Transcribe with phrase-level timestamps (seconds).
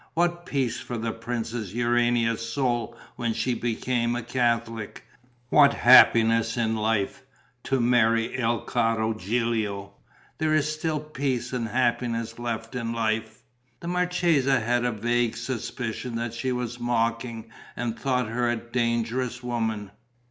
[0.15, 5.03] What peace for the Princess Urania's soul when she became a Catholic!
[5.49, 7.21] What happiness in life,
[7.65, 9.93] to marry il caro Gilio!
[10.39, 13.43] There is still peace and happiness left in life."
[13.79, 19.43] The marchesa had a vague suspicion that she was mocking and thought her a dangerous
[19.43, 19.91] woman.